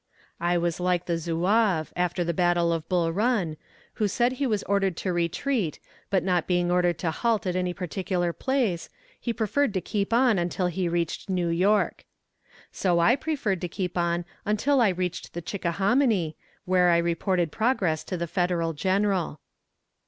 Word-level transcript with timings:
I 0.39 0.57
was 0.57 0.79
like 0.79 1.05
the 1.05 1.15
zouave, 1.19 1.93
after 1.95 2.23
the 2.23 2.33
battle 2.33 2.73
of 2.73 2.89
Bull 2.89 3.11
Run, 3.13 3.55
who 4.01 4.07
said 4.07 4.31
he 4.31 4.47
was 4.47 4.63
ordered 4.63 4.97
to 4.97 5.13
retreat, 5.13 5.77
but 6.09 6.23
not 6.23 6.47
being 6.47 6.71
ordered 6.71 6.97
to 6.97 7.11
halt 7.11 7.45
at 7.45 7.55
any 7.55 7.71
particular 7.71 8.33
place, 8.33 8.89
he 9.19 9.31
preferred 9.31 9.75
to 9.75 9.79
keep 9.81 10.11
on 10.11 10.39
until 10.39 10.65
he 10.65 10.89
reached 10.89 11.29
New 11.29 11.49
York. 11.49 12.05
So 12.71 12.97
I 12.99 13.15
preferred 13.15 13.61
to 13.61 13.67
keep 13.67 13.95
on 13.95 14.25
until 14.43 14.81
I 14.81 14.89
reached 14.89 15.33
the 15.33 15.41
Chickahominy, 15.43 16.35
where 16.65 16.89
I 16.89 16.97
reported 16.97 17.51
progress 17.51 18.03
to 18.05 18.17
the 18.17 18.25
Federal 18.25 18.73
general. 18.73 19.39